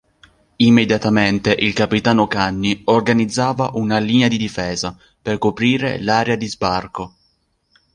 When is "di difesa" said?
4.29-4.97